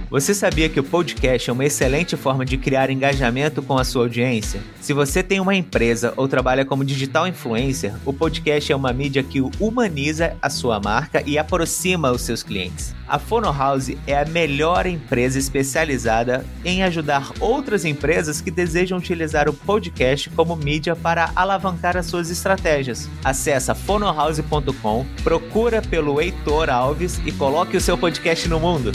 Você 0.09 0.33
sabia 0.33 0.69
que 0.69 0.79
o 0.79 0.83
podcast 0.83 1.49
é 1.49 1.53
uma 1.53 1.65
excelente 1.65 2.15
forma 2.15 2.45
de 2.45 2.57
criar 2.57 2.89
engajamento 2.89 3.61
com 3.61 3.77
a 3.77 3.83
sua 3.83 4.03
audiência? 4.03 4.61
Se 4.79 4.93
você 4.93 5.21
tem 5.21 5.41
uma 5.41 5.53
empresa 5.53 6.13
ou 6.15 6.29
trabalha 6.29 6.63
como 6.63 6.85
digital 6.85 7.27
influencer, 7.27 7.93
o 8.05 8.13
podcast 8.13 8.71
é 8.71 8.75
uma 8.75 8.93
mídia 8.93 9.21
que 9.21 9.41
humaniza 9.59 10.37
a 10.41 10.49
sua 10.49 10.79
marca 10.79 11.21
e 11.25 11.37
aproxima 11.37 12.09
os 12.09 12.21
seus 12.21 12.41
clientes. 12.41 12.95
A 13.05 13.19
Fono 13.19 13.51
House 13.51 13.91
é 14.07 14.17
a 14.17 14.23
melhor 14.23 14.85
empresa 14.85 15.37
especializada 15.37 16.45
em 16.63 16.83
ajudar 16.83 17.33
outras 17.41 17.83
empresas 17.83 18.39
que 18.39 18.49
desejam 18.49 18.97
utilizar 18.97 19.49
o 19.49 19.53
podcast 19.53 20.29
como 20.29 20.55
mídia 20.55 20.95
para 20.95 21.31
alavancar 21.35 21.97
as 21.97 22.05
suas 22.05 22.29
estratégias. 22.29 23.09
Acesse 23.25 23.75
fonohouse.com, 23.75 25.05
procura 25.21 25.81
pelo 25.81 26.21
Heitor 26.21 26.69
Alves 26.69 27.19
e 27.25 27.31
coloque 27.33 27.75
o 27.75 27.81
seu 27.81 27.97
podcast 27.97 28.47
no 28.47 28.57
mundo. 28.57 28.93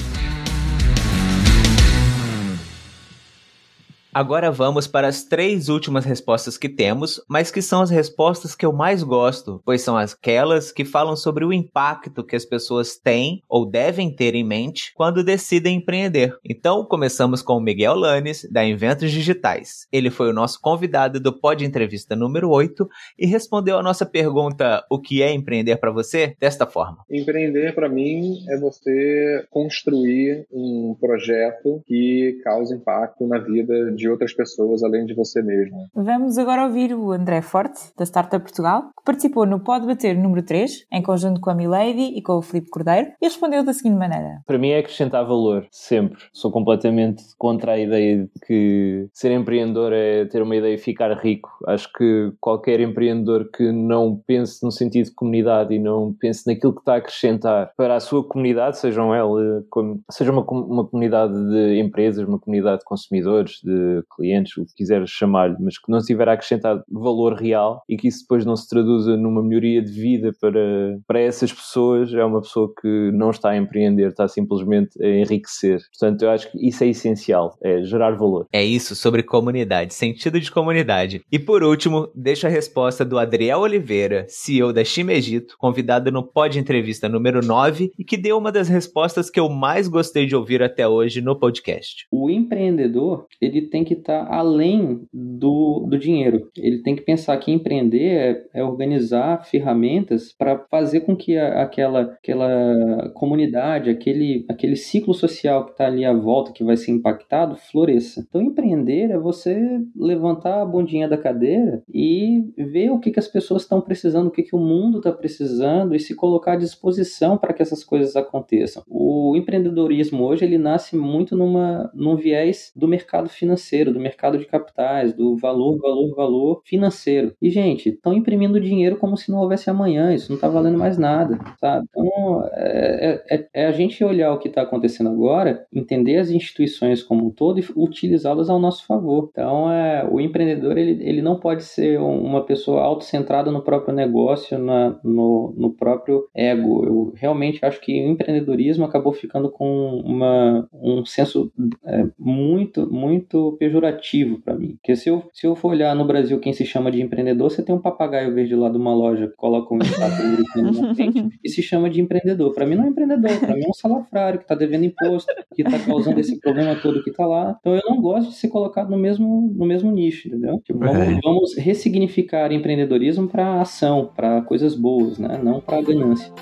Agora 4.13 4.51
vamos 4.51 4.87
para 4.87 5.09
as 5.09 5.25
três 5.25 5.69
últimas 5.69 6.05
respostas 6.05 6.59
que 6.59 6.69
temos, 6.69 7.21
mas 7.29 7.51
que 7.51 7.63
são 7.63 7.81
as 7.81 7.91
respostas 7.91 8.55
que 8.55 8.67
eu 8.67 8.73
mais 8.73 9.03
gosto, 9.03 9.63
pois 9.65 9.81
são 9.81 9.97
aquelas 9.97 10.71
que 10.71 10.85
falam 10.85 11.17
sobre 11.17 11.45
o 11.45 11.53
impacto 11.53 12.25
que 12.25 12.37
as 12.37 12.45
pessoas 12.45 12.97
têm 12.97 13.43
ou 13.49 13.65
devem 13.65 14.15
ter 14.15 14.35
em 14.35 14.45
mente 14.45 14.93
quando 14.95 15.25
decidem 15.25 15.77
empreender. 15.77 16.37
Então, 16.45 16.85
começamos 16.85 17.43
com 17.43 17.55
o 17.55 17.61
Miguel 17.61 17.95
Lanes, 17.95 18.47
da 18.51 18.65
Inventos 18.65 19.11
Digitais. 19.11 19.87
Ele 19.91 20.11
foi 20.11 20.29
o 20.29 20.35
nosso 20.35 20.61
convidado 20.61 21.19
do 21.19 21.33
Pod 21.33 21.65
Entrevista 21.65 22.15
número 22.15 22.51
8 22.51 22.87
e 23.19 23.27
respondeu 23.27 23.79
a 23.79 23.83
nossa 23.83 24.05
pergunta: 24.05 24.85
o 24.91 25.01
que 25.01 25.23
é 25.23 25.33
empreender 25.33 25.77
para 25.77 25.91
você? 25.91 26.37
desta 26.39 26.67
forma. 26.67 27.05
Empreender 27.09 27.75
para 27.75 27.89
mim 27.89 28.45
é 28.49 28.59
você 28.59 29.45
construir 29.49 30.47
um 30.53 30.97
projeto 31.01 31.83
que 31.87 32.41
cause 32.43 32.75
impacto 32.75 33.27
na 33.27 33.39
vida 33.39 33.93
de 33.93 34.02
de 34.03 34.11
outras 34.11 34.35
pessoas 34.35 34.83
além 34.83 35.07
de 35.07 35.15
você 35.15 35.41
mesmo. 35.43 35.87
Vamos 35.95 36.37
agora 36.37 36.65
ouvir 36.65 36.93
o 36.93 37.13
André 37.13 37.41
Forte, 37.41 37.81
da 37.97 38.05
Startup 38.05 38.43
Portugal, 38.43 38.83
que 38.99 39.05
participou 39.05 39.47
no 39.47 39.61
Pode 39.61 39.87
Bater 39.87 40.17
número 40.19 40.45
3, 40.45 40.87
em 40.93 41.03
conjunto 41.03 41.41
com 41.41 41.51
a 41.51 41.55
Milady 41.55 42.17
e 42.17 42.23
com 42.23 42.35
o 42.35 42.43
Filipe 42.43 42.69
Cordeiro, 42.69 43.13
e 43.21 43.27
respondeu 43.27 43.65
da 43.65 43.73
seguinte 43.73 43.97
maneira. 43.97 44.43
Para 44.47 44.59
mim 44.59 44.71
é 44.71 44.79
acrescentar 44.79 45.25
valor, 45.25 45.67
sempre. 45.71 46.19
Sou 46.33 46.51
completamente 46.51 47.23
contra 47.39 47.73
a 47.73 47.79
ideia 47.79 48.25
de 48.25 48.31
que 48.47 49.09
ser 49.13 49.31
empreendedor 49.31 49.93
é 49.93 50.25
ter 50.25 50.43
uma 50.43 50.57
ideia 50.57 50.75
e 50.75 50.79
ficar 50.79 51.13
rico. 51.17 51.49
Acho 51.67 51.91
que 51.93 52.33
qualquer 52.41 52.81
empreendedor 52.81 53.49
que 53.51 53.71
não 53.71 54.21
pense 54.27 54.65
no 54.65 54.73
sentido 54.73 55.07
de 55.07 55.15
comunidade 55.15 55.75
e 55.75 55.79
não 55.79 56.13
pense 56.19 56.47
naquilo 56.47 56.75
que 56.75 56.81
está 56.81 56.95
a 56.95 56.97
acrescentar 56.97 57.73
para 57.77 57.95
a 57.97 58.01
sua 58.01 58.27
comunidade, 58.27 58.79
sejam 58.79 59.15
ela, 59.15 59.63
seja 60.11 60.33
uma, 60.33 60.43
uma 60.43 60.87
comunidade 60.87 61.33
de 61.33 61.79
empresas, 61.79 62.27
uma 62.27 62.39
comunidade 62.39 62.81
de 62.81 62.85
consumidores, 62.85 63.61
de 63.63 63.92
clientes, 64.15 64.57
o 64.57 64.65
que 64.65 64.75
quiseres 64.75 65.11
chamar-lhe, 65.11 65.57
mas 65.61 65.79
que 65.79 65.91
não 65.91 65.99
tiver 65.99 66.29
acrescentado 66.29 66.83
valor 66.91 67.35
real 67.35 67.83
e 67.89 67.97
que 67.97 68.09
isso 68.09 68.23
depois 68.23 68.45
não 68.45 68.57
se 68.57 68.69
traduza 68.69 69.17
numa 69.17 69.43
melhoria 69.43 69.83
de 69.83 69.93
vida 69.93 70.33
para, 70.41 70.99
para 71.07 71.21
essas 71.21 71.53
pessoas, 71.53 72.13
é 72.13 72.25
uma 72.25 72.41
pessoa 72.41 72.73
que 72.81 73.11
não 73.13 73.31
está 73.31 73.51
a 73.51 73.57
empreender, 73.57 74.09
está 74.09 74.27
simplesmente 74.29 74.91
a 75.03 75.09
enriquecer. 75.09 75.81
Portanto, 75.91 76.23
eu 76.23 76.31
acho 76.31 76.51
que 76.51 76.67
isso 76.67 76.85
é 76.85 76.89
essencial, 76.89 77.57
é 77.63 77.83
gerar 77.83 78.13
valor. 78.13 78.47
É 78.53 78.65
isso 78.65 78.95
sobre 78.95 79.23
comunidade, 79.23 79.95
sentido 79.95 80.41
de 80.41 80.51
comunidade. 80.51 81.23
E 81.31 81.39
por 81.39 81.63
último, 81.63 82.09
deixo 82.15 82.47
a 82.47 82.51
resposta 82.51 83.05
do 83.05 83.19
Adriel 83.19 83.61
Oliveira, 83.61 84.27
CEO 84.29 84.73
da 84.73 84.85
Chime 84.85 85.15
Egito, 85.15 85.57
convidado 85.59 86.11
no 86.11 86.23
Pod 86.23 86.59
Entrevista 86.59 87.09
número 87.09 87.45
9 87.45 87.93
e 87.99 88.05
que 88.05 88.17
deu 88.17 88.39
uma 88.39 88.53
das 88.53 88.69
respostas 88.69 89.31
que 89.31 89.41
eu 89.41 89.49
mais 89.49 89.89
gostei 89.89 90.27
de 90.27 90.37
ouvir 90.37 90.63
até 90.63 90.87
hoje 90.87 91.21
no 91.21 91.39
podcast. 91.39 92.07
O 92.11 92.31
empreendedor, 92.31 93.27
ele 93.41 93.63
tem 93.63 93.82
que 93.85 93.95
estar 93.95 94.27
tá 94.27 94.35
além 94.35 95.03
do, 95.13 95.87
do 95.89 95.99
dinheiro. 95.99 96.51
Ele 96.57 96.83
tem 96.83 96.97
que 96.97 97.03
pensar 97.03 97.37
que 97.39 97.51
empreender 97.51 98.43
é, 98.53 98.61
é 98.61 98.65
organizar 98.65 99.45
ferramentas 99.45 100.33
para 100.33 100.59
fazer 100.71 101.01
com 101.01 101.17
que 101.17 101.37
a, 101.37 101.63
aquela, 101.63 102.03
aquela 102.03 103.11
comunidade, 103.15 103.91
aquele, 103.91 104.45
aquele 104.49 104.77
ciclo 104.77 105.15
social 105.15 105.65
que 105.65 105.73
está 105.73 105.87
ali 105.87 106.05
à 106.05 106.13
volta, 106.13 106.53
que 106.53 106.65
vai 106.65 106.77
ser 106.77 106.93
impactado, 106.93 107.57
floresça. 107.57 108.25
Então, 108.29 108.43
empreender 108.43 109.11
é 109.11 109.19
você 109.19 109.81
levantar 109.97 110.63
a 110.63 110.67
bundinha 110.67 111.09
da 111.09 111.17
cadeira 111.17 111.83
e 111.93 112.43
ver 112.57 112.91
o 112.91 112.99
que, 112.99 113.11
que 113.11 113.19
as 113.19 113.29
pessoas 113.29 113.63
estão 113.63 113.81
precisando, 113.81 114.29
o 114.29 114.31
que, 114.31 114.43
que 114.43 114.57
o 114.57 114.61
mundo 114.61 114.99
está 114.99 115.13
precisando 115.13 115.95
e 115.95 116.01
se 116.01 116.15
colocar 116.15 116.53
à 116.53 116.57
disposição 116.57 117.37
para 117.39 117.53
que 117.53 117.63
essas 117.63 117.85
coisas 117.85 118.17
aconteçam. 118.17 118.83
O 118.89 119.35
empreendedorismo 119.37 120.25
hoje 120.25 120.45
ele 120.45 120.59
nasce 120.59 120.97
muito 120.97 121.37
numa, 121.37 121.91
num 121.95 122.17
viés 122.17 122.73
do 122.75 122.89
mercado 122.89 123.29
financeiro 123.29 123.72
financeiro, 123.73 123.93
do 123.93 124.01
mercado 124.01 124.39
de 124.39 124.45
capitais, 124.45 125.15
do 125.15 125.37
valor, 125.37 125.79
valor, 125.79 126.15
valor 126.15 126.63
financeiro. 126.65 127.35
E, 127.41 127.51
gente, 127.51 127.89
estão 127.89 128.13
imprimindo 128.13 128.61
dinheiro 128.61 128.97
como 128.97 129.17
se 129.17 129.31
não 129.31 129.39
houvesse 129.39 129.71
amanhã, 129.71 130.15
isso 130.15 130.31
não 130.31 130.37
está 130.37 130.49
valendo 130.49 130.79
mais 130.79 130.99
nada, 130.99 131.39
sabe? 131.59 131.87
Então, 131.89 132.49
é, 132.53 133.23
é, 133.31 133.49
é 133.55 133.67
a 133.67 133.73
gente 133.73 134.05
olhar 134.05 134.33
o 134.33 134.39
que 134.39 134.49
está 134.49 134.63
acontecendo 134.63 135.09
agora, 135.09 135.67
entender 135.73 136.19
as 136.19 136.31
instituições 136.31 137.03
como 137.03 137.27
um 137.27 137.31
todo 137.31 137.59
e 137.59 137.65
utilizá-las 137.75 138.51
ao 138.51 138.59
nosso 138.59 138.87
favor. 138.87 139.31
Então, 139.33 139.71
é, 139.73 140.07
o 140.09 140.21
empreendedor, 140.21 140.77
ele, 140.77 141.03
ele 141.03 141.23
não 141.23 141.39
pode 141.39 141.65
ser 141.65 141.99
uma 141.99 142.45
pessoa 142.45 142.83
autocentrada 142.83 143.51
no 143.51 143.63
próprio 143.63 143.95
negócio, 143.95 144.59
na, 144.59 144.99
no, 145.03 145.55
no 145.57 145.71
próprio 145.73 146.29
ego. 146.35 146.85
Eu 146.85 147.13
realmente 147.17 147.65
acho 147.65 147.81
que 147.81 147.93
o 147.93 148.09
empreendedorismo 148.09 148.85
acabou 148.85 149.13
ficando 149.13 149.51
com 149.51 150.03
uma, 150.05 150.69
um 150.73 151.05
senso 151.05 151.51
é, 151.85 152.05
muito, 152.19 152.91
muito 152.93 153.57
pejorativo 153.63 154.41
para 154.41 154.57
mim. 154.57 154.75
Porque 154.75 154.97
se 154.97 155.09
eu, 155.09 155.23
se 155.33 155.47
eu 155.47 155.55
for 155.55 155.69
olhar 155.69 155.95
no 155.95 156.05
Brasil 156.05 156.41
quem 156.41 156.53
se 156.53 156.67
chama 156.67 156.91
de 156.91 157.01
empreendedor, 157.01 157.49
você 157.49 157.63
tem 157.63 157.73
um 157.73 157.81
papagaio 157.81 158.35
verde 158.35 158.57
lá 158.57 158.69
de 158.69 158.77
uma 158.77 158.93
loja 158.93 159.29
que 159.29 159.37
coloca 159.37 159.73
um 159.73 159.79
estátua 159.79 160.25
na 160.73 160.95
frente 160.97 161.29
e 161.45 161.49
se 161.49 161.63
chama 161.63 161.89
de 161.89 162.01
empreendedor. 162.01 162.53
Para 162.53 162.67
mim 162.67 162.75
não 162.75 162.87
é 162.87 162.89
empreendedor, 162.89 163.39
para 163.39 163.55
mim 163.55 163.63
é 163.65 163.69
um 163.69 163.73
salafrário 163.73 164.41
que 164.41 164.45
está 164.47 164.57
devendo 164.57 164.85
imposto, 164.85 165.33
que 165.55 165.63
está 165.63 165.79
causando 165.79 166.19
esse 166.19 166.41
problema 166.41 166.75
todo 166.75 167.05
que 167.05 167.11
está 167.11 167.25
lá. 167.25 167.57
Então 167.61 167.77
eu 167.77 167.83
não 167.89 168.01
gosto 168.01 168.31
de 168.31 168.35
ser 168.35 168.49
colocado 168.49 168.91
no 168.91 168.99
mesmo, 168.99 169.55
no 169.55 169.65
mesmo 169.65 169.93
nicho, 169.93 170.27
entendeu? 170.27 170.61
Tipo, 170.65 170.81
vamos, 170.81 170.99
é. 170.99 171.21
vamos 171.23 171.57
ressignificar 171.57 172.51
empreendedorismo 172.51 173.29
para 173.29 173.61
ação, 173.61 174.11
para 174.13 174.43
coisas 174.43 174.75
boas, 174.75 175.21
né? 175.21 175.41
Não 175.41 175.61
para 175.61 175.81
ganância. 175.83 176.33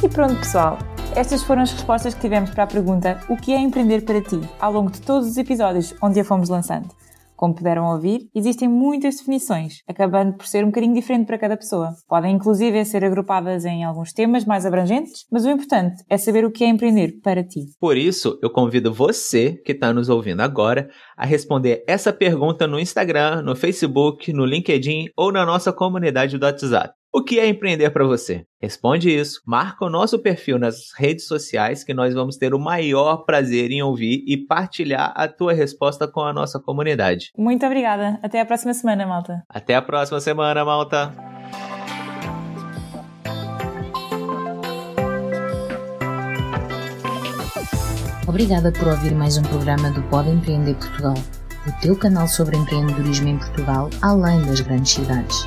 E 0.00 0.08
pronto, 0.08 0.36
pessoal. 0.36 0.78
Estas 1.16 1.42
foram 1.42 1.62
as 1.62 1.72
respostas 1.72 2.14
que 2.14 2.20
tivemos 2.20 2.50
para 2.50 2.62
a 2.62 2.66
pergunta 2.68 3.18
O 3.28 3.36
que 3.36 3.52
é 3.52 3.58
empreender 3.58 4.04
para 4.04 4.20
ti? 4.20 4.40
ao 4.60 4.72
longo 4.72 4.92
de 4.92 5.00
todos 5.00 5.28
os 5.28 5.36
episódios 5.36 5.92
onde 6.00 6.20
a 6.20 6.24
fomos 6.24 6.48
lançando. 6.48 6.88
Como 7.34 7.54
puderam 7.54 7.84
ouvir, 7.86 8.28
existem 8.34 8.68
muitas 8.68 9.16
definições, 9.16 9.82
acabando 9.88 10.36
por 10.36 10.46
ser 10.46 10.64
um 10.64 10.68
bocadinho 10.68 10.94
diferente 10.94 11.26
para 11.26 11.38
cada 11.38 11.56
pessoa. 11.56 11.94
Podem 12.08 12.34
inclusive 12.34 12.84
ser 12.84 13.04
agrupadas 13.04 13.64
em 13.64 13.84
alguns 13.84 14.12
temas 14.12 14.44
mais 14.44 14.66
abrangentes, 14.66 15.24
mas 15.30 15.44
o 15.44 15.50
importante 15.50 16.02
é 16.08 16.18
saber 16.18 16.44
o 16.44 16.50
que 16.50 16.64
é 16.64 16.68
empreender 16.68 17.20
para 17.22 17.44
ti. 17.44 17.60
Por 17.80 17.96
isso, 17.96 18.38
eu 18.42 18.50
convido 18.50 18.92
você 18.92 19.52
que 19.64 19.70
está 19.70 19.92
nos 19.92 20.08
ouvindo 20.08 20.40
agora 20.40 20.88
a 21.16 21.24
responder 21.24 21.84
essa 21.86 22.12
pergunta 22.12 22.66
no 22.66 22.78
Instagram, 22.78 23.42
no 23.42 23.54
Facebook, 23.54 24.32
no 24.32 24.44
LinkedIn 24.44 25.06
ou 25.16 25.30
na 25.32 25.46
nossa 25.46 25.72
comunidade 25.72 26.38
do 26.38 26.44
WhatsApp. 26.44 26.97
O 27.10 27.24
que 27.24 27.40
é 27.40 27.48
empreender 27.48 27.88
para 27.88 28.04
você? 28.04 28.44
Responde 28.60 29.08
isso, 29.08 29.40
marca 29.46 29.82
o 29.82 29.88
nosso 29.88 30.18
perfil 30.18 30.58
nas 30.58 30.92
redes 30.94 31.26
sociais 31.26 31.82
que 31.82 31.94
nós 31.94 32.12
vamos 32.12 32.36
ter 32.36 32.52
o 32.52 32.58
maior 32.58 33.24
prazer 33.24 33.70
em 33.70 33.82
ouvir 33.82 34.22
e 34.26 34.36
partilhar 34.36 35.14
a 35.16 35.26
tua 35.26 35.54
resposta 35.54 36.06
com 36.06 36.20
a 36.20 36.34
nossa 36.34 36.60
comunidade. 36.60 37.30
Muito 37.36 37.64
obrigada. 37.64 38.20
Até 38.22 38.40
a 38.40 38.44
próxima 38.44 38.74
semana, 38.74 39.06
malta. 39.06 39.42
Até 39.48 39.74
a 39.74 39.80
próxima 39.80 40.20
semana, 40.20 40.62
malta. 40.66 41.14
Obrigada 48.26 48.70
por 48.70 48.86
ouvir 48.88 49.14
mais 49.14 49.38
um 49.38 49.42
programa 49.42 49.90
do 49.90 50.02
Pode 50.10 50.28
Empreender 50.28 50.74
Portugal, 50.74 51.14
o 51.66 51.80
teu 51.80 51.96
canal 51.96 52.28
sobre 52.28 52.58
empreendedorismo 52.58 53.28
em 53.28 53.38
Portugal, 53.38 53.88
além 54.02 54.44
das 54.44 54.60
grandes 54.60 54.92
cidades. 54.92 55.46